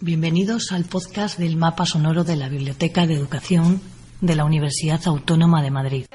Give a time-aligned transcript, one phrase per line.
[0.00, 3.80] Bienvenidos al podcast del mapa sonoro de la Biblioteca de Educación
[4.20, 6.06] de la Universidad Autónoma de Madrid.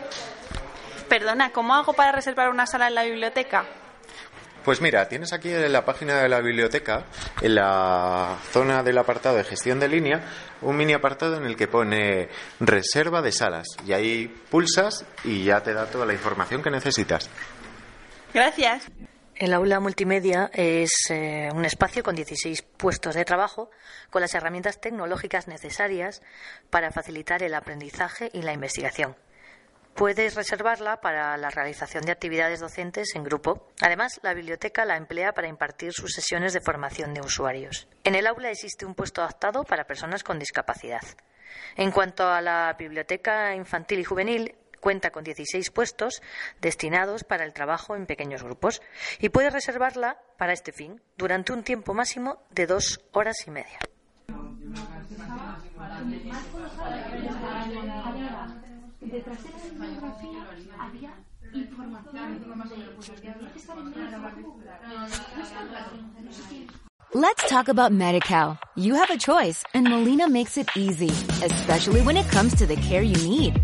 [1.08, 3.66] Perdona, ¿cómo hago para reservar una sala en la biblioteca?
[4.66, 7.05] Pues mira, tienes aquí en la página de la biblioteca,
[7.41, 10.22] en la zona del apartado de gestión de línea,
[10.62, 12.28] un mini apartado en el que pone
[12.59, 13.67] reserva de salas.
[13.86, 17.30] Y ahí pulsas y ya te da toda la información que necesitas.
[18.33, 18.89] Gracias.
[19.39, 23.69] El aula multimedia es eh, un espacio con 16 puestos de trabajo
[24.09, 26.23] con las herramientas tecnológicas necesarias
[26.71, 29.15] para facilitar el aprendizaje y la investigación.
[29.93, 33.67] Puedes reservarla para la realización de actividades docentes en grupo.
[33.80, 37.88] Además, la biblioteca la emplea para impartir sus sesiones de formación de usuarios.
[38.03, 41.03] En el aula existe un puesto adaptado para personas con discapacidad.
[41.75, 46.22] En cuanto a la biblioteca infantil y juvenil, cuenta con 16 puestos
[46.61, 48.81] destinados para el trabajo en pequeños grupos
[49.20, 53.80] y puede reservarla para este fin durante un tiempo máximo de dos horas y media.
[67.14, 68.59] Let's talk about MediCal.
[68.75, 71.09] You have a choice and Molina makes it easy,
[71.42, 73.64] especially when it comes to the care you need.